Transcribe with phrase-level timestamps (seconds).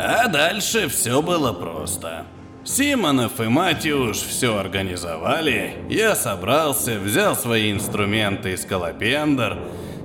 [0.00, 2.24] А дальше все было просто.
[2.62, 9.58] Симонов и Матюш все организовали, я собрался, взял свои инструменты из Скалопендр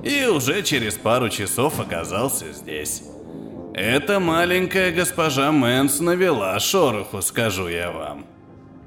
[0.04, 3.04] и уже через пару часов оказался здесь.
[3.76, 8.26] Эта маленькая госпожа Мэнс навела шороху, скажу я вам.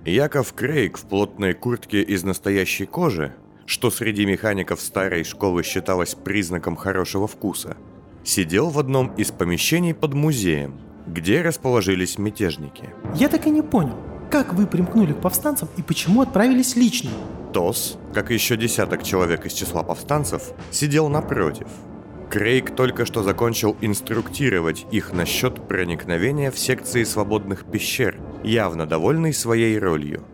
[0.04, 3.32] Яков Крейг в плотной куртке из настоящей кожи,
[3.64, 7.76] что среди механиков старой школы считалось признаком хорошего вкуса,
[8.24, 12.90] сидел в одном из помещений под музеем, где расположились мятежники.
[13.14, 13.96] Я так и не понял,
[14.30, 17.10] как вы примкнули к повстанцам и почему отправились лично?
[17.52, 21.68] Тос, как еще десяток человек из числа повстанцев, сидел напротив.
[22.28, 29.78] Крейг только что закончил инструктировать их насчет проникновения в секции свободных пещер, явно довольный своей
[29.78, 30.24] ролью.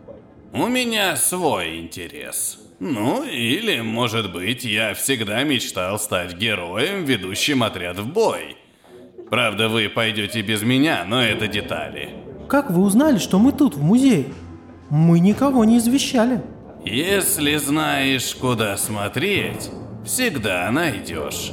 [0.53, 2.59] У меня свой интерес.
[2.79, 8.57] Ну, или, может быть, я всегда мечтал стать героем, ведущим отряд в бой.
[9.33, 12.11] Правда, вы пойдете без меня, но это детали.
[12.47, 14.27] Как вы узнали, что мы тут, в музее?
[14.91, 16.43] Мы никого не извещали.
[16.85, 19.71] Если знаешь, куда смотреть,
[20.05, 21.51] всегда найдешь.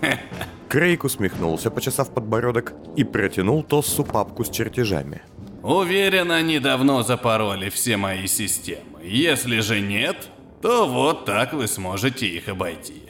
[0.70, 5.20] Крейг усмехнулся, почесав подбородок, и протянул Тоссу папку с чертежами.
[5.62, 9.02] Уверен, они давно запороли все мои системы.
[9.04, 10.30] Если же нет,
[10.62, 13.02] то вот так вы сможете их обойти.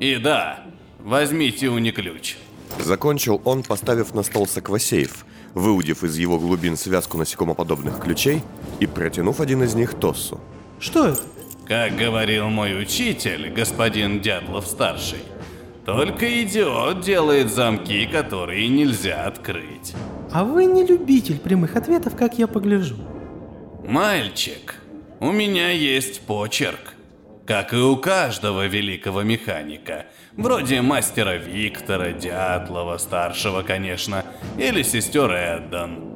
[0.00, 0.64] И да,
[0.98, 2.38] возьмите униключ.
[2.78, 8.42] Закончил он, поставив на стол саквосейф, выудив из его глубин связку насекомоподобных ключей
[8.80, 10.40] и протянув один из них Тоссу.
[10.80, 11.22] Что это?
[11.66, 15.20] Как говорил мой учитель, господин Дятлов-старший,
[15.86, 19.94] только идиот делает замки, которые нельзя открыть.
[20.32, 22.96] А вы не любитель прямых ответов, как я погляжу.
[23.86, 24.76] Мальчик,
[25.20, 26.94] у меня есть почерк.
[27.46, 30.06] Как и у каждого великого механика.
[30.36, 34.24] Вроде мастера Виктора, Дятлова, старшего, конечно,
[34.58, 36.12] или сестер Эддан.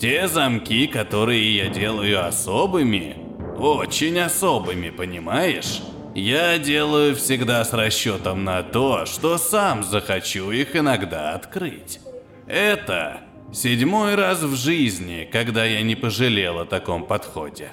[0.00, 3.16] Те замки, которые я делаю особыми,
[3.58, 5.82] очень особыми, понимаешь?
[6.14, 12.00] Я делаю всегда с расчетом на то, что сам захочу их иногда открыть.
[12.48, 13.20] Это
[13.52, 17.70] седьмой раз в жизни, когда я не пожалел о таком подходе.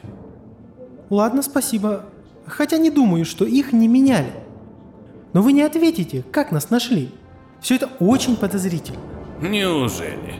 [1.09, 2.05] Ладно, спасибо.
[2.47, 4.33] Хотя не думаю, что их не меняли.
[5.33, 7.09] Но вы не ответите, как нас нашли.
[7.59, 8.99] Все это очень подозрительно.
[9.41, 10.35] Неужели?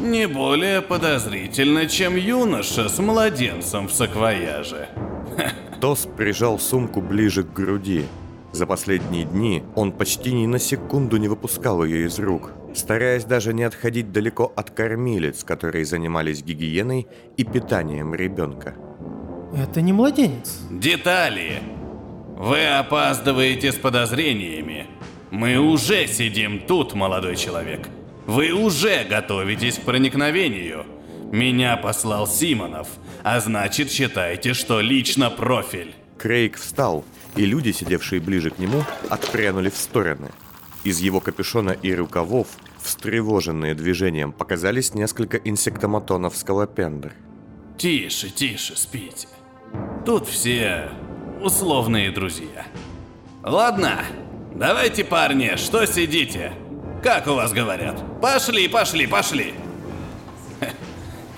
[0.00, 4.88] Не более подозрительно, чем юноша с младенцем в саквояже.
[5.80, 8.04] Тос прижал сумку ближе к груди.
[8.52, 13.52] За последние дни он почти ни на секунду не выпускал ее из рук, стараясь даже
[13.52, 18.74] не отходить далеко от кормилец, которые занимались гигиеной и питанием ребенка.
[19.56, 20.60] Это не младенец.
[20.70, 21.62] Детали.
[22.36, 24.86] Вы опаздываете с подозрениями.
[25.30, 27.88] Мы уже сидим тут, молодой человек.
[28.26, 30.86] Вы уже готовитесь к проникновению.
[31.30, 32.88] Меня послал Симонов,
[33.22, 35.94] а значит считайте, что лично профиль.
[36.18, 37.04] Крейг встал,
[37.36, 40.30] и люди, сидевшие ближе к нему, отпрянули в стороны.
[40.84, 42.48] Из его капюшона и рукавов,
[42.82, 47.12] встревоженные движением, показались несколько инсектоматонов скалопендр.
[47.78, 49.28] Тише, тише, спите.
[50.04, 50.90] Тут все
[51.40, 52.66] условные друзья.
[53.42, 54.04] Ладно,
[54.54, 56.52] давайте, парни, что сидите?
[57.02, 58.02] Как у вас говорят?
[58.20, 59.54] Пошли, пошли, пошли.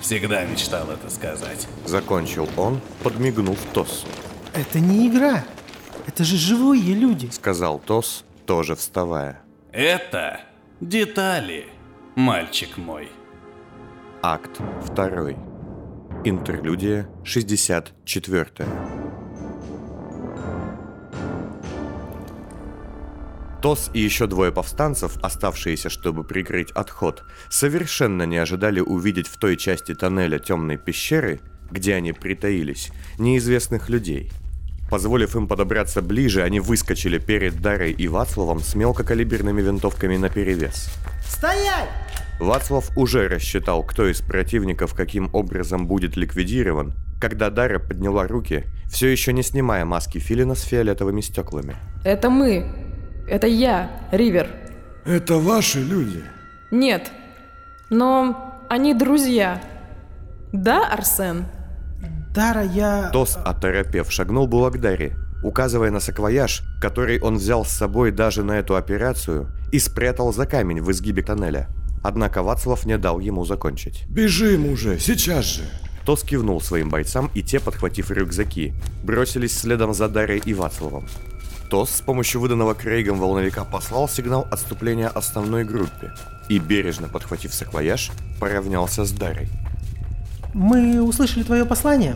[0.01, 1.67] Всегда мечтал это сказать.
[1.85, 4.05] Закончил он, подмигнув Тосу.
[4.53, 5.45] Это не игра.
[6.05, 7.29] Это же живые люди.
[7.31, 9.41] Сказал Тос, тоже вставая.
[9.71, 10.41] Это
[10.81, 11.67] детали,
[12.15, 13.09] мальчик мой.
[14.21, 15.37] Акт второй.
[16.23, 18.47] Интерлюдия 64.
[23.61, 29.57] Тос и еще двое повстанцев, оставшиеся, чтобы прикрыть отход, совершенно не ожидали увидеть в той
[29.57, 31.39] части тоннеля темной пещеры,
[31.71, 34.31] где они притаились, неизвестных людей.
[34.89, 40.89] Позволив им подобраться ближе, они выскочили перед Дарой и Вацлавом с мелкокалиберными винтовками наперевес.
[41.25, 41.89] Стоять!
[42.39, 49.07] Вацлав уже рассчитал, кто из противников каким образом будет ликвидирован, когда Дара подняла руки, все
[49.07, 51.75] еще не снимая маски Филина с фиолетовыми стеклами.
[52.03, 52.65] Это мы.
[53.27, 54.49] Это я, Ривер.
[55.05, 56.23] Это ваши люди?
[56.69, 57.11] Нет.
[57.89, 59.61] Но они друзья.
[60.53, 61.45] Да, Арсен?
[62.33, 63.09] Дара, я...
[63.09, 68.43] Тос, оторопев, шагнул было к Даре, указывая на саквояж, который он взял с собой даже
[68.43, 71.67] на эту операцию, и спрятал за камень в изгибе тоннеля.
[72.07, 74.05] Однако Вацлав не дал ему закончить.
[74.07, 75.63] «Бежим уже, сейчас же!»
[76.05, 78.73] Тос кивнул своим бойцам, и те, подхватив рюкзаки,
[79.03, 81.05] бросились следом за Дарой и Вацлавом.
[81.69, 86.13] Тос с помощью выданного Крейгом волновика послал сигнал отступления основной группе
[86.47, 89.49] и, бережно подхватив саквояж, поравнялся с Дарой.
[90.53, 92.15] Мы услышали твое послание.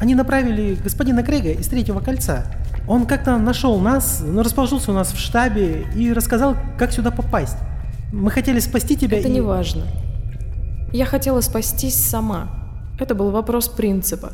[0.00, 2.44] Они направили господина Крейга из третьего кольца.
[2.88, 7.56] Он как-то нашел нас, но расположился у нас в штабе и рассказал, как сюда попасть.
[8.12, 9.32] Мы хотели спасти тебя Это и...
[9.32, 9.86] не важно.
[10.92, 12.48] Я хотела спастись сама.
[12.98, 14.32] Это был вопрос принципа.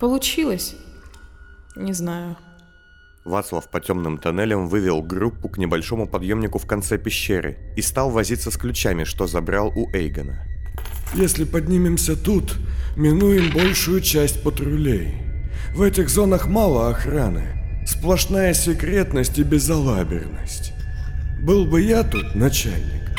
[0.00, 0.74] Получилось?
[1.76, 2.36] Не знаю.
[3.24, 8.50] Вацлав по темным тоннелям вывел группу к небольшому подъемнику в конце пещеры и стал возиться
[8.50, 10.46] с ключами, что забрал у Эйгона.
[11.14, 12.56] Если поднимемся тут,
[12.96, 15.14] минуем большую часть патрулей.
[15.74, 17.82] В этих зонах мало охраны.
[17.86, 20.69] Сплошная секретность и безалаберность.
[21.42, 23.10] Был бы я тут начальник.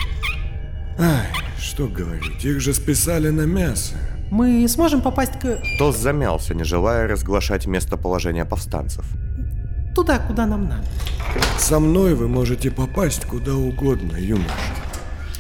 [1.00, 1.28] Ай,
[1.60, 3.96] что говорить, их же списали на мясо.
[4.30, 5.62] Мы сможем попасть к...
[5.80, 9.06] Тос замялся, не желая разглашать местоположение повстанцев.
[9.96, 10.86] туда, куда нам надо.
[11.58, 14.54] Со мной вы можете попасть куда угодно, юноша.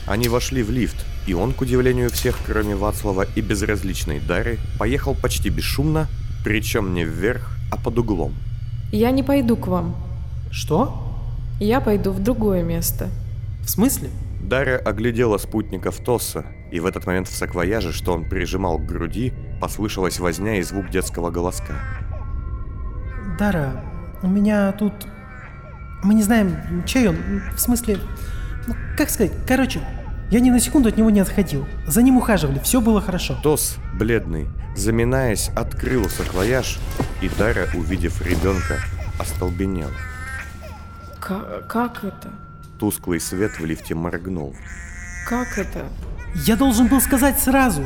[0.07, 5.13] Они вошли в лифт, и он, к удивлению всех, кроме Вацлава и безразличной Дары, поехал
[5.15, 6.07] почти бесшумно,
[6.43, 8.33] причем не вверх, а под углом.
[8.91, 9.95] Я не пойду к вам.
[10.51, 11.10] Что?
[11.63, 13.09] Я пойду в другое место.
[13.63, 14.09] В смысле?
[14.41, 19.31] Дарья оглядела спутников Тоса, и в этот момент в саквояже, что он прижимал к груди,
[19.61, 21.75] послышалась возня и звук детского голоска.
[23.37, 23.79] Дара,
[24.23, 24.91] у меня тут...
[26.01, 27.17] Мы не знаем, чей он.
[27.55, 27.99] В смысле...
[28.65, 29.31] Ну, как сказать?
[29.47, 29.81] Короче,
[30.31, 31.67] я ни на секунду от него не отходил.
[31.85, 33.37] За ним ухаживали, все было хорошо.
[33.43, 36.79] Тос, бледный, заминаясь, открыл саквояж,
[37.21, 38.79] и Дарья, увидев ребенка,
[39.19, 39.91] остолбенела.
[41.67, 42.29] Как это?
[42.79, 44.55] Тусклый свет в лифте моргнул.
[45.27, 45.85] Как это?
[46.45, 47.83] Я должен был сказать сразу,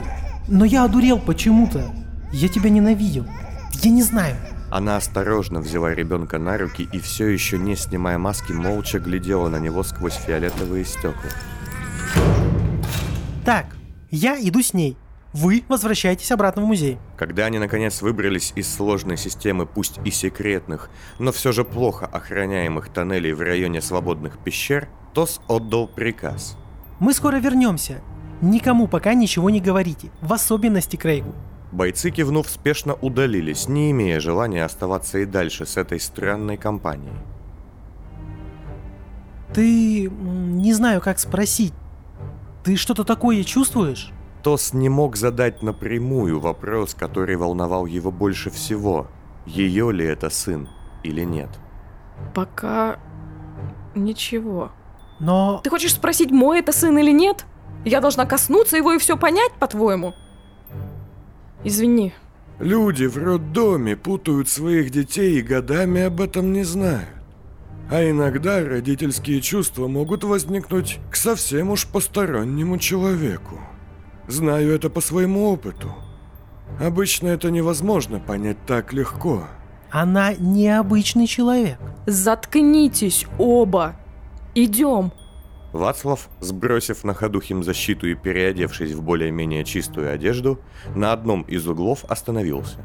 [0.48, 1.94] но я одурел почему-то.
[2.32, 3.26] Я тебя ненавидел.
[3.82, 4.36] Я не знаю.
[4.72, 9.58] Она осторожно взяла ребенка на руки и все еще не снимая маски, молча глядела на
[9.58, 11.30] него сквозь фиолетовые стекла.
[13.46, 13.68] Так,
[14.12, 14.98] я иду с ней.
[15.36, 16.98] Вы возвращаетесь обратно в музей.
[17.18, 20.90] Когда они наконец выбрались из сложной системы, пусть и секретных,
[21.20, 26.56] но все же плохо охраняемых тоннелей в районе свободных пещер, Тос отдал приказ.
[27.00, 28.02] Мы скоро вернемся.
[28.40, 31.36] Никому пока ничего не говорите, в особенности Крейгу.
[31.74, 37.18] Бойцы, кивнув, спешно удалились, не имея желания оставаться и дальше с этой странной компанией.
[39.54, 40.10] Ты...
[40.10, 41.74] не знаю, как спросить.
[42.64, 44.14] Ты что-то такое чувствуешь?
[44.46, 49.08] Тос не мог задать напрямую вопрос, который волновал его больше всего.
[49.48, 50.70] Ее ли это сын
[51.02, 51.50] или нет?
[52.36, 53.00] Пока...
[53.96, 54.72] Ничего.
[55.20, 55.62] Но...
[55.64, 57.48] Ты хочешь спросить, мой это сын или нет?
[57.86, 60.14] Я должна коснуться его и все понять, по-твоему?
[61.64, 62.14] Извини.
[62.60, 67.10] Люди в роддоме путают своих детей и годами об этом не знают.
[67.90, 73.60] А иногда родительские чувства могут возникнуть к совсем уж постороннему человеку.
[74.28, 75.94] Знаю это по своему опыту.
[76.80, 79.44] Обычно это невозможно понять так легко.
[79.92, 81.80] Она необычный человек.
[82.06, 83.96] Заткнитесь оба.
[84.56, 85.12] Идем.
[85.74, 90.60] Вацлав, сбросив на ходу химзащиту и переодевшись в более-менее чистую одежду,
[90.96, 92.80] на одном из углов остановился.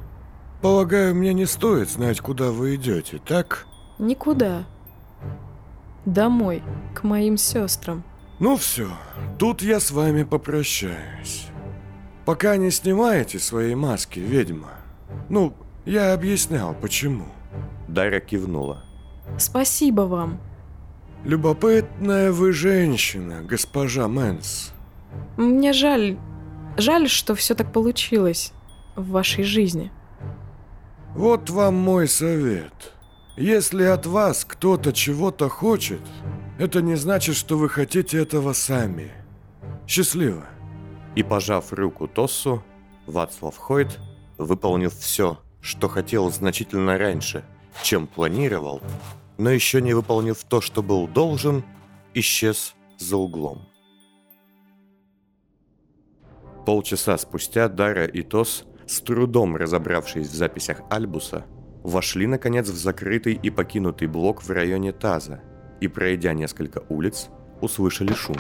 [0.61, 3.67] Полагаю, мне не стоит знать, куда вы идете, так?
[3.99, 4.65] Никуда.
[6.05, 6.63] Домой,
[6.95, 8.03] к моим сестрам.
[8.41, 8.89] Ну все,
[9.39, 11.47] тут я с вами попрощаюсь.
[12.25, 14.71] Пока не снимаете свои маски, ведьма.
[15.29, 15.53] Ну,
[15.85, 17.27] я объяснял, почему.
[17.87, 18.83] Дарья кивнула.
[19.39, 20.41] Спасибо вам.
[21.23, 24.73] Любопытная вы женщина, госпожа Мэнс.
[25.37, 26.17] Мне жаль...
[26.79, 28.55] Жаль, что все так получилось
[28.97, 29.91] в вашей жизни.
[31.15, 32.95] Вот вам мой совет.
[33.37, 36.01] Если от вас кто-то чего-то хочет,
[36.61, 39.11] это не значит, что вы хотите этого сами.
[39.87, 40.45] Счастливо.
[41.17, 42.63] И пожав руку Тоссу,
[43.07, 43.99] Вацлав Хойт,
[44.37, 47.45] выполнив все, что хотел значительно раньше,
[47.83, 48.83] чем планировал,
[49.39, 51.65] но еще не выполнив то, что был должен,
[52.13, 53.67] исчез за углом.
[56.67, 61.47] Полчаса спустя Дара и Тос, с трудом разобравшись в записях Альбуса,
[61.83, 65.43] вошли наконец в закрытый и покинутый блок в районе Таза
[65.81, 67.29] и, пройдя несколько улиц,
[67.61, 68.37] услышали шум.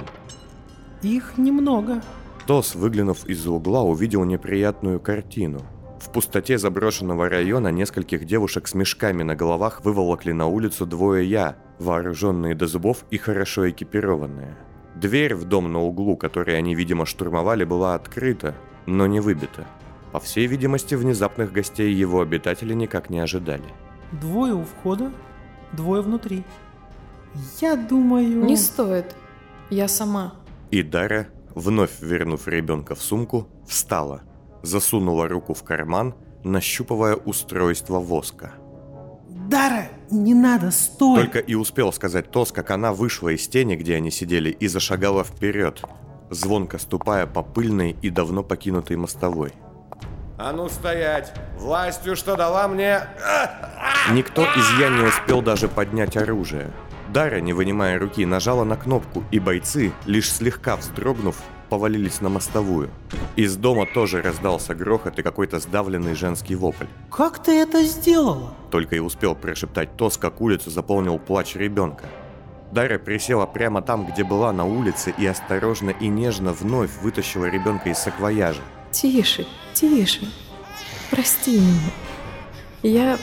[1.02, 2.02] Их немного.
[2.46, 5.60] Тос, выглянув из-за угла, увидел неприятную картину.
[6.00, 11.56] В пустоте заброшенного района нескольких девушек с мешками на головах выволокли на улицу двое я,
[11.78, 14.56] вооруженные до зубов и хорошо экипированные.
[14.94, 18.54] Дверь в дом на углу, который они, видимо, штурмовали, была открыта,
[18.86, 19.66] но не выбита.
[20.12, 23.64] По всей видимости, внезапных гостей его обитатели никак не ожидали.
[24.12, 25.12] Двое у входа,
[25.72, 26.44] двое внутри.
[27.60, 28.44] Я думаю...
[28.44, 29.14] Не стоит.
[29.70, 30.34] Я сама.
[30.70, 34.22] И Дара, вновь вернув ребенка в сумку, встала,
[34.62, 38.52] засунула руку в карман, нащупывая устройство воска.
[39.48, 41.24] Дара, не надо, стой!
[41.24, 45.24] Только и успел сказать Тос, как она вышла из тени, где они сидели, и зашагала
[45.24, 45.82] вперед,
[46.30, 49.52] звонко ступая по пыльной и давно покинутой мостовой.
[50.38, 51.32] А ну стоять!
[51.58, 53.00] Властью, что дала мне...
[54.12, 56.70] Никто из я не успел даже поднять оружие.
[57.12, 61.36] Дара, не вынимая руки, нажала на кнопку, и бойцы, лишь слегка вздрогнув,
[61.68, 62.90] повалились на мостовую.
[63.34, 66.86] Из дома тоже раздался грохот и какой-то сдавленный женский вопль.
[67.10, 68.54] Как ты это сделала?
[68.70, 72.04] Только и успел прошептать Тос, как улицу заполнил плач ребенка.
[72.70, 77.88] Дарья присела прямо там, где была на улице, и осторожно и нежно вновь вытащила ребенка
[77.88, 78.62] из саквояжа.
[78.92, 80.28] Тише, тише.
[81.10, 81.90] Прости меня.
[82.82, 83.18] Я...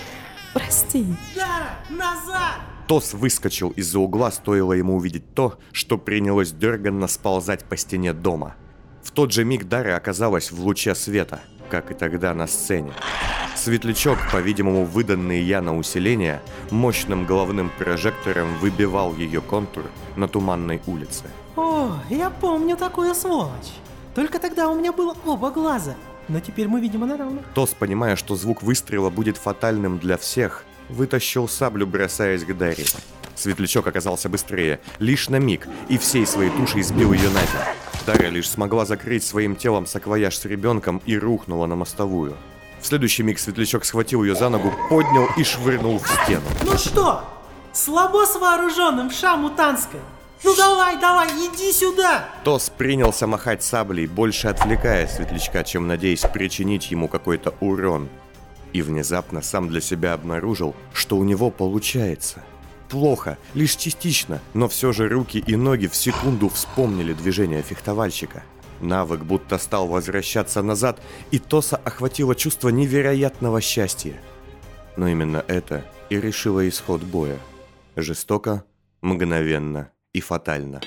[0.53, 1.05] Прости.
[1.35, 2.76] Дара, назад!
[2.87, 8.55] Тос выскочил из-за угла, стоило ему увидеть то, что принялось дерганно сползать по стене дома.
[9.03, 12.93] В тот же миг Дарья оказалась в луче света, как и тогда на сцене.
[13.57, 16.41] Светлячок, по-видимому выданный я на усиление,
[16.71, 19.83] мощным головным прожектором выбивал ее контур
[20.15, 21.25] на туманной улице.
[21.57, 23.73] О, я помню такую сволочь.
[24.15, 25.95] Только тогда у меня было оба глаза.
[26.29, 27.45] Но теперь мы видим на равных.
[27.53, 32.85] Тос, понимая, что звук выстрела будет фатальным для всех, вытащил саблю, бросаясь к Дарье.
[33.35, 37.65] Светлячок оказался быстрее, лишь на миг, и всей своей тушей сбил ее на землю.
[38.05, 42.35] Дарья лишь смогла закрыть своим телом саквояж с ребенком и рухнула на мостовую.
[42.79, 46.45] В следующий миг Светлячок схватил ее за ногу, поднял и швырнул в стену.
[46.63, 47.23] Ну что,
[47.73, 50.01] слабо с вооруженным, ша мутанская?
[50.43, 52.29] Ну давай, давай, иди сюда!
[52.43, 58.07] Тос принялся махать саблей, больше отвлекая Светлячка, чем надеясь причинить ему какой-то урон.
[58.77, 62.43] И внезапно сам для себя обнаружил, что у него получается.
[62.89, 68.43] Плохо, лишь частично, но все же руки и ноги в секунду вспомнили движение фехтовальщика.
[68.79, 74.21] Навык будто стал возвращаться назад, и Тоса охватило чувство невероятного счастья.
[74.95, 77.39] Но именно это и решило исход боя.
[77.95, 78.63] Жестоко,
[79.01, 80.81] мгновенно и фатально.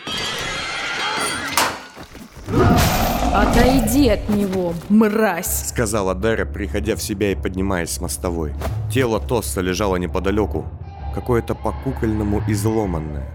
[3.32, 5.68] Отойди от него, мразь!
[5.68, 8.52] Сказала Дара, приходя в себя и поднимаясь с мостовой.
[8.92, 10.66] Тело Тосса лежало неподалеку,
[11.14, 13.28] какое-то по-кукольному изломанное.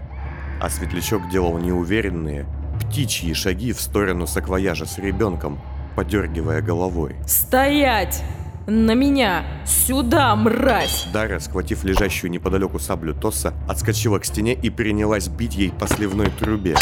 [0.60, 2.46] А светлячок делал неуверенные,
[2.78, 5.58] птичьи шаги в сторону саквояжа с ребенком,
[5.96, 7.16] подергивая головой.
[7.26, 8.22] Стоять!
[8.66, 9.44] На меня!
[9.64, 11.08] Сюда, мразь!
[11.10, 16.28] Дара, схватив лежащую неподалеку саблю Тосса, отскочила к стене и принялась бить ей по сливной
[16.38, 16.76] трубе.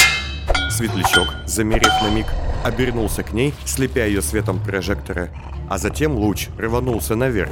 [0.71, 2.27] Светлячок, замерев на миг,
[2.65, 5.29] обернулся к ней, слепя ее светом прожектора,
[5.69, 7.51] а затем луч рванулся наверх.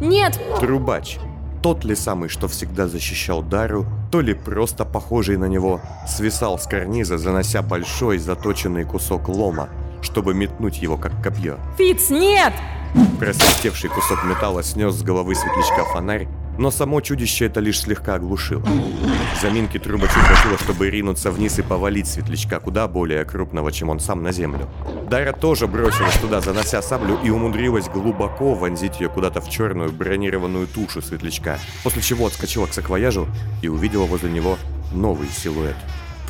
[0.00, 0.40] Нет!
[0.60, 1.18] Трубач.
[1.62, 6.66] Тот ли самый, что всегда защищал Дару, то ли просто похожий на него, свисал с
[6.66, 9.68] карниза, занося большой заточенный кусок лома,
[10.00, 11.58] чтобы метнуть его как копье.
[11.76, 12.54] Фиц, нет!
[13.18, 16.28] Просвистевший кусок металла снес с головы светлячка фонарь,
[16.58, 18.64] но само чудище это лишь слегка оглушило.
[19.40, 24.22] Заминки трубачу хватило, чтобы ринуться вниз и повалить светлячка куда более крупного, чем он сам
[24.22, 24.68] на землю.
[25.08, 30.66] Дайра тоже бросилась туда, занося саблю, и умудрилась глубоко вонзить ее куда-то в черную бронированную
[30.66, 33.26] тушу светлячка, после чего отскочила к саквояжу
[33.62, 34.58] и увидела возле него
[34.92, 35.76] новый силуэт.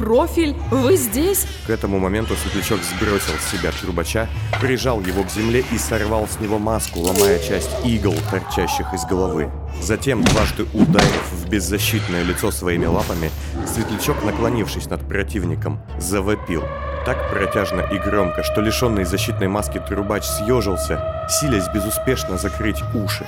[0.01, 1.47] Профиль, вы здесь?
[1.67, 4.29] К этому моменту светлячок сбросил с себя трубача,
[4.59, 9.51] прижал его к земле и сорвал с него маску, ломая часть игл, торчащих из головы.
[9.83, 13.31] Затем, дважды ударив в беззащитное лицо своими лапами,
[13.67, 16.63] светлячок, наклонившись над противником, завопил.
[17.05, 23.27] Так протяжно и громко, что лишенный защитной маски трубач съежился, силясь безуспешно закрыть уши.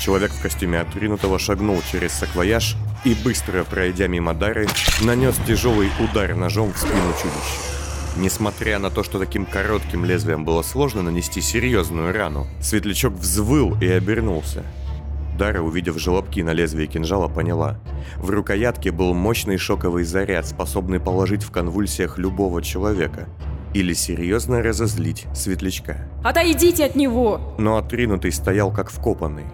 [0.00, 4.66] Человек в костюме отринутого шагнул через саквояж и, быстро пройдя мимо Дары,
[5.02, 7.70] нанес тяжелый удар ножом в спину чудища.
[8.16, 13.86] Несмотря на то, что таким коротким лезвием было сложно нанести серьезную рану, Светлячок взвыл и
[13.86, 14.64] обернулся.
[15.38, 17.80] Дара, увидев желобки на лезвии кинжала, поняла.
[18.16, 23.26] В рукоятке был мощный шоковый заряд, способный положить в конвульсиях любого человека.
[23.72, 26.08] Или серьезно разозлить Светлячка.
[26.24, 27.54] Отойдите от него!
[27.56, 29.46] Но отринутый стоял как вкопанный.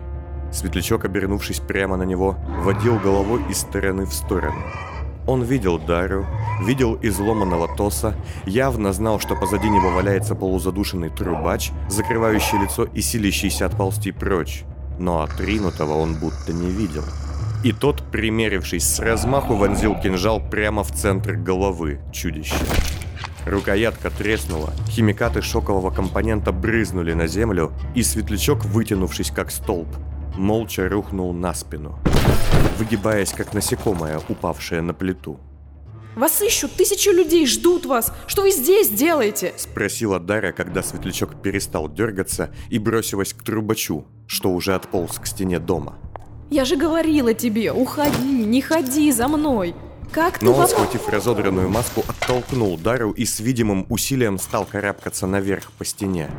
[0.53, 4.63] Светлячок, обернувшись прямо на него, водил головой из стороны в сторону.
[5.27, 6.25] Он видел Дарю,
[6.63, 8.15] видел изломанного Тоса,
[8.47, 14.63] явно знал, что позади него валяется полузадушенный трубач, закрывающий лицо и силящийся отползти прочь.
[14.99, 17.03] Но отринутого он будто не видел.
[17.65, 22.55] И тот, примерившись с размаху, вонзил кинжал прямо в центр головы чудища.
[23.47, 29.89] Рукоятка треснула, химикаты шокового компонента брызнули на землю, и светлячок, вытянувшись как столб,
[30.37, 31.99] молча рухнул на спину,
[32.79, 35.41] выгибаясь как насекомое, упавшее на плиту.
[36.17, 38.11] Вас ищут, тысячи людей ждут вас.
[38.27, 39.53] Что вы здесь делаете?
[39.59, 45.59] Спросила Дарья, когда светлячок перестал дергаться и бросилась к трубачу, что уже отполз к стене
[45.59, 45.99] дома.
[46.51, 49.75] Я же говорила тебе, уходи, не ходи за мной.
[50.11, 55.27] Как ты Но он, схватив разодранную маску, оттолкнул Дару и с видимым усилием стал карабкаться
[55.27, 56.31] наверх по стене.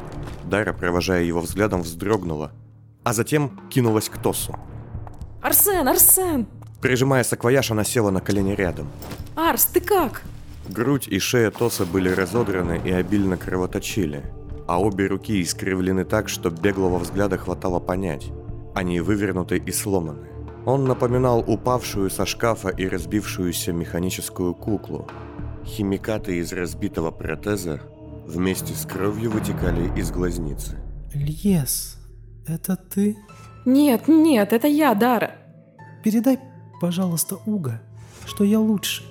[0.45, 2.51] Дара, провожая его взглядом, вздрогнула,
[3.07, 4.53] а затем кинулась к Тосу.
[5.41, 6.45] Арсен, Арсен!
[6.81, 8.89] Прижимая саквояж, она села на колени рядом.
[9.33, 10.23] Арс, ты как?
[10.67, 14.25] Грудь и шея Тоса были разодраны и обильно кровоточили,
[14.67, 18.27] а обе руки искривлены так, что беглого взгляда хватало понять.
[18.75, 20.27] Они вывернуты и сломаны.
[20.65, 25.07] Он напоминал упавшую со шкафа и разбившуюся механическую куклу.
[25.63, 27.79] Химикаты из разбитого протеза
[28.25, 30.77] вместе с кровью вытекали из глазницы.
[31.13, 31.96] Льес,
[32.47, 33.17] это ты?
[33.65, 35.31] Нет, нет, это я, Дара.
[36.03, 36.39] Передай,
[36.79, 37.81] пожалуйста, Уга,
[38.25, 39.03] что я лучше.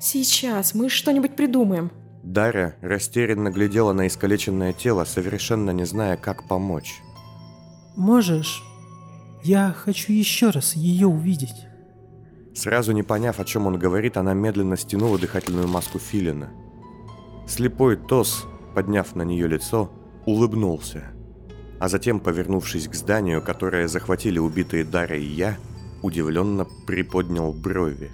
[0.00, 1.90] Сейчас, мы что-нибудь придумаем.
[2.22, 7.00] Дарья растерянно глядела на искалеченное тело, совершенно не зная, как помочь.
[7.96, 8.62] Можешь?
[9.42, 11.66] Я хочу еще раз ее увидеть.
[12.54, 16.50] Сразу не поняв, о чем он говорит, она медленно стянула дыхательную маску Филина.
[17.46, 19.90] Слепой Тос, подняв на нее лицо,
[20.26, 21.12] улыбнулся.
[21.80, 25.56] А затем, повернувшись к зданию, которое захватили убитые Дара и я,
[26.02, 28.10] удивленно приподнял брови.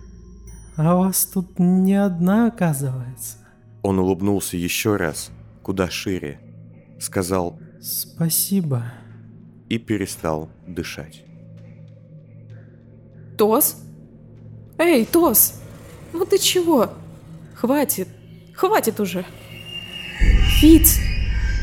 [0.77, 3.39] А вас тут не одна, оказывается.
[3.83, 5.31] Он улыбнулся еще раз,
[5.63, 6.41] куда шире,
[7.01, 8.85] сказал Спасибо.
[9.69, 11.25] и перестал дышать.
[13.39, 13.77] Тос?
[14.79, 15.61] Эй, Тос!
[16.13, 16.93] Ну ты чего?
[17.55, 18.09] Хватит,
[18.55, 19.25] хватит уже.
[20.61, 20.99] Фиц,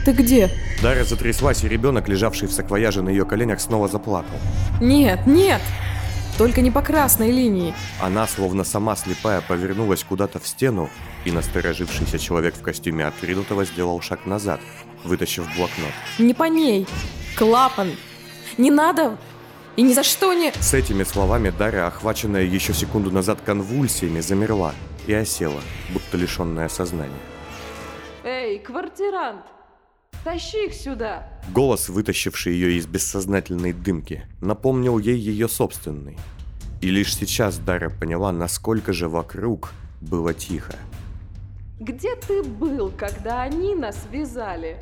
[0.05, 0.49] ты где?
[0.81, 4.37] Дара затряслась, и ребенок, лежавший в саквояже на ее коленях, снова заплакал.
[4.81, 5.61] Нет, нет!
[6.39, 7.75] Только не по красной линии.
[8.01, 10.89] Она, словно сама слепая, повернулась куда-то в стену,
[11.23, 14.59] и насторожившийся человек в костюме отринутого сделал шаг назад,
[15.03, 15.91] вытащив блокнот.
[16.17, 16.87] Не по ней.
[17.37, 17.91] Клапан.
[18.57, 19.17] Не надо.
[19.75, 20.51] И ни за что не...
[20.51, 24.73] С этими словами Дарья, охваченная еще секунду назад конвульсиями, замерла
[25.05, 25.61] и осела,
[25.93, 27.13] будто лишенная сознания.
[28.23, 29.45] Эй, квартирант!
[30.23, 31.27] Тащи их сюда!
[31.53, 36.17] Голос, вытащивший ее из бессознательной дымки, напомнил ей ее собственный.
[36.81, 40.75] И лишь сейчас Дарья поняла, насколько же вокруг было тихо.
[41.79, 44.77] Где ты был, когда они нас вязали?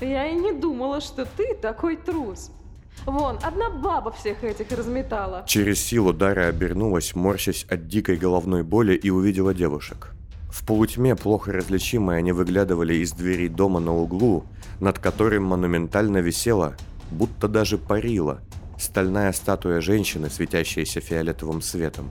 [0.00, 2.50] Я и не думала, что ты такой трус.
[3.06, 5.44] Вон, одна баба всех этих разметала.
[5.46, 10.12] Через силу Дарья обернулась, морщась от дикой головной боли и увидела девушек.
[10.52, 14.44] В полутьме, плохо различимые, они выглядывали из дверей дома на углу,
[14.80, 16.76] над которым монументально висела,
[17.10, 18.42] будто даже парила,
[18.78, 22.10] стальная статуя женщины, светящаяся фиолетовым светом.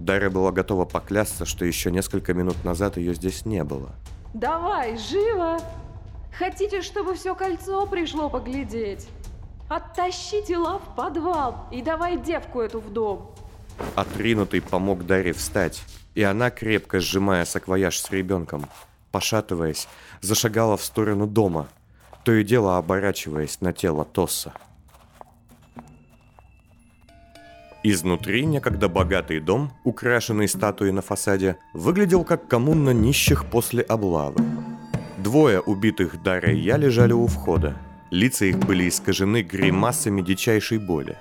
[0.00, 3.92] Дарья была готова поклясться, что еще несколько минут назад ее здесь не было.
[4.32, 5.58] Давай, живо!
[6.38, 9.06] Хотите, чтобы все кольцо пришло поглядеть?
[9.68, 13.34] Оттащи тела в подвал и давай девку эту в дом.
[13.94, 15.82] Отринутый помог Дарье встать,
[16.14, 18.66] и она, крепко сжимая саквояж с ребенком,
[19.10, 19.88] пошатываясь,
[20.20, 21.68] зашагала в сторону дома,
[22.24, 24.52] то и дело оборачиваясь на тело Тосса.
[27.86, 34.42] Изнутри некогда богатый дом, украшенный статуей на фасаде, выглядел как коммуна нищих после облавы.
[35.18, 37.76] Двое убитых Дарья и я лежали у входа.
[38.10, 41.18] Лица их были искажены гримасами дичайшей боли.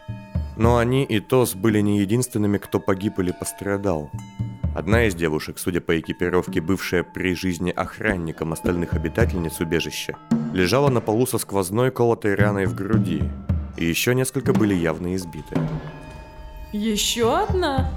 [0.55, 4.11] Но они и Тос были не единственными, кто погиб или пострадал.
[4.75, 10.15] Одна из девушек, судя по экипировке, бывшая при жизни охранником остальных обитательниц убежища,
[10.51, 13.23] лежала на полу со сквозной колотой раной в груди,
[13.77, 15.57] и еще несколько были явно избиты.
[16.71, 17.91] Еще одна?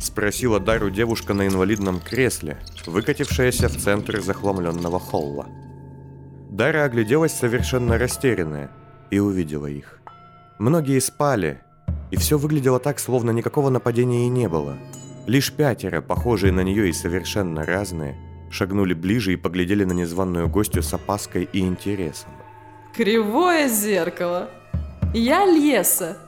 [0.00, 5.46] Спросила Дару девушка на инвалидном кресле, выкатившаяся в центр захламленного холла.
[6.50, 8.70] Дара огляделась совершенно растерянная
[9.10, 10.00] и увидела их.
[10.58, 11.60] Многие спали,
[12.10, 14.76] и все выглядело так, словно никакого нападения и не было.
[15.26, 18.16] Лишь пятеро, похожие на нее и совершенно разные,
[18.50, 22.30] шагнули ближе и поглядели на незваную гостью с опаской и интересом.
[22.94, 24.48] Кривое зеркало.
[25.12, 26.18] Я Леса.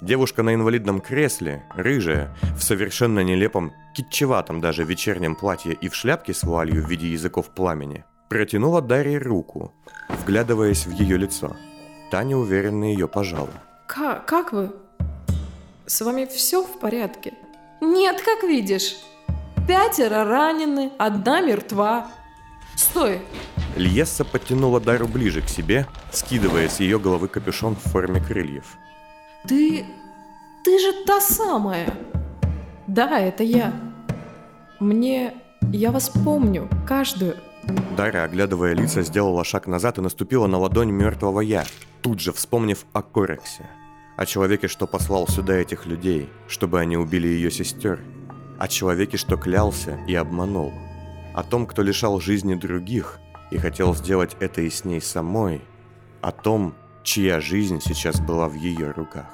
[0.00, 6.32] Девушка на инвалидном кресле, рыжая, в совершенно нелепом, китчеватом даже вечернем платье и в шляпке
[6.32, 9.74] с вуалью в виде языков пламени, протянула Дарье руку,
[10.08, 11.56] вглядываясь в ее лицо.
[12.12, 13.50] Та неуверенно ее пожала.
[13.88, 14.70] Как, как вы?
[15.88, 17.32] С вами все в порядке?
[17.80, 18.98] Нет, как видишь.
[19.66, 22.08] Пятеро ранены, одна мертва.
[22.76, 23.22] Стой,
[23.74, 28.76] Льесса подтянула Дару ближе к себе, скидывая с ее головы капюшон в форме крыльев.
[29.46, 29.86] Ты...
[30.62, 31.94] ты же та самая.
[32.86, 33.72] Да, это я.
[34.80, 35.36] Мне...
[35.72, 37.36] я вас помню, каждую.
[37.96, 41.64] Дарья, оглядывая лица, сделала шаг назад и наступила на ладонь мертвого я,
[42.02, 43.64] тут же вспомнив о Корексе.
[44.18, 48.00] О человеке, что послал сюда этих людей, чтобы они убили ее сестер.
[48.58, 50.72] О человеке, что клялся и обманул.
[51.34, 53.20] О том, кто лишал жизни других
[53.52, 55.60] и хотел сделать это и с ней самой.
[56.20, 59.26] О том, чья жизнь сейчас была в ее руках.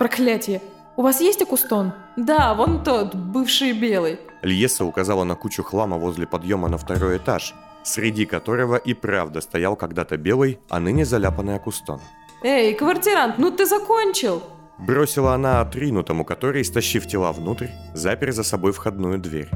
[0.00, 0.60] Проклятие.
[0.96, 1.92] У вас есть акустон?
[2.16, 4.18] Да, вон тот, бывший белый.
[4.42, 9.76] Льеса указала на кучу хлама возле подъема на второй этаж, среди которого и правда стоял
[9.76, 12.00] когда-то белый, а ныне заляпанный акустон.
[12.44, 14.42] Эй, квартирант, ну ты закончил?
[14.78, 19.48] Бросила она отринутому, который, стащив тела внутрь, запер за собой входную дверь.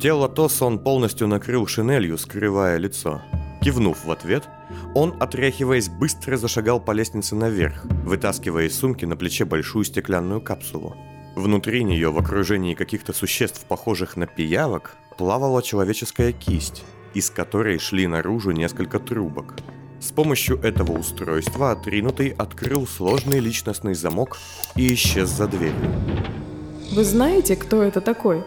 [0.00, 3.22] Тело Тоса он полностью накрыл шинелью, скрывая лицо.
[3.62, 4.48] Кивнув в ответ,
[4.94, 10.96] он, отряхиваясь, быстро зашагал по лестнице наверх, вытаскивая из сумки на плече большую стеклянную капсулу.
[11.36, 18.08] Внутри нее, в окружении каких-то существ, похожих на пиявок, плавала человеческая кисть, из которой шли
[18.08, 19.54] наружу несколько трубок.
[20.04, 24.36] С помощью этого устройства отринутый открыл сложный личностный замок
[24.76, 25.90] и исчез за дверью.
[26.92, 28.44] Вы знаете, кто это такой?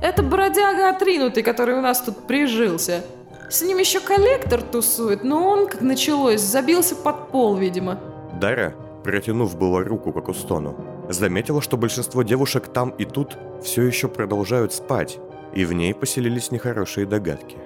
[0.00, 3.04] Это бродяга отринутый, который у нас тут прижился.
[3.50, 8.00] С ним еще коллектор тусует, но он, как началось, забился под пол, видимо.
[8.40, 8.74] Дара,
[9.04, 10.74] протянув было руку к Акустону,
[11.10, 15.18] заметила, что большинство девушек там и тут все еще продолжают спать,
[15.54, 17.58] и в ней поселились нехорошие догадки.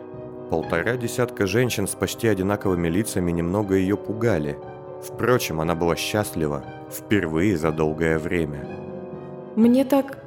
[0.53, 4.59] Полтора десятка женщин с почти одинаковыми лицами немного ее пугали.
[5.03, 8.69] Впрочем, она была счастлива впервые за долгое время.
[9.57, 10.19] Мне так...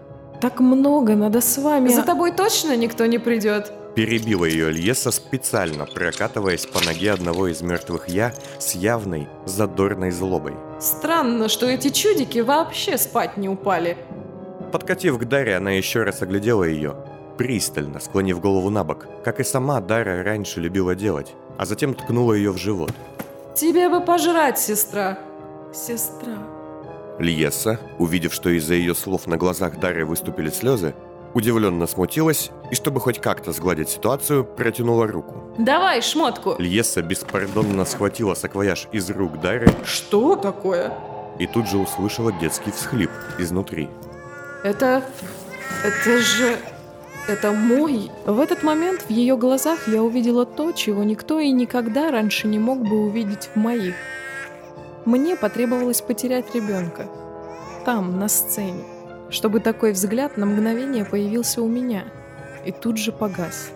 [0.42, 1.90] так много надо с вами...
[1.90, 3.72] За тобой точно никто не придет?
[3.94, 10.56] Перебила ее Льеса специально, прокатываясь по ноге одного из мертвых «я» с явной, задорной злобой.
[10.80, 13.96] Странно, что эти чудики вообще спать не упали.
[14.72, 16.96] Подкатив к Даре, она еще раз оглядела ее,
[17.38, 22.34] пристально склонив голову на бок, как и сама Дара раньше любила делать, а затем ткнула
[22.34, 22.92] ее в живот.
[23.56, 25.18] «Тебе бы пожрать, сестра!»
[25.74, 26.38] «Сестра...»
[27.20, 30.94] Льеса, увидев, что из-за ее слов на глазах Дары выступили слезы,
[31.34, 35.36] удивленно смутилась и, чтобы хоть как-то сгладить ситуацию, протянула руку.
[35.58, 40.92] «Давай шмотку!» Льеса беспардонно схватила саквояж из рук Дары «Что такое?»
[41.40, 43.90] и тут же услышала детский всхлип изнутри.
[44.64, 45.04] «Это...
[45.84, 46.58] это же...»
[47.28, 48.12] Это мой.
[48.26, 52.60] В этот момент в ее глазах я увидела то, чего никто и никогда раньше не
[52.60, 53.96] мог бы увидеть в моих.
[55.06, 57.08] Мне потребовалось потерять ребенка.
[57.84, 58.84] Там, на сцене.
[59.32, 62.04] Чтобы такой взгляд на мгновение появился у меня.
[62.64, 63.72] И тут же погас.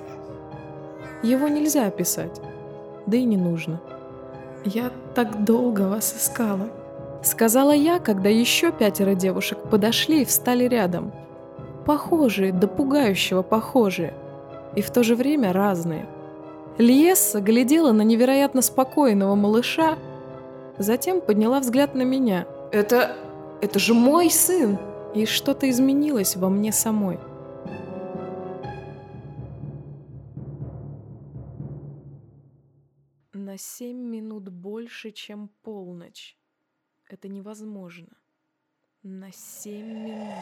[1.24, 2.40] Его нельзя описать.
[3.08, 3.82] Да и не нужно.
[4.64, 6.70] Я так долго вас искала.
[7.24, 11.12] Сказала я, когда еще пятеро девушек подошли и встали рядом–
[11.86, 14.14] похожие, до пугающего похожие,
[14.76, 16.06] и в то же время разные.
[16.78, 19.98] Льесса глядела на невероятно спокойного малыша,
[20.78, 22.48] затем подняла взгляд на меня.
[22.72, 23.16] «Это...
[23.62, 24.78] это же мой сын!»
[25.16, 27.20] И что-то изменилось во мне самой.
[33.34, 36.38] На семь минут больше, чем полночь.
[37.10, 38.10] Это невозможно.
[39.02, 40.36] На семь минут.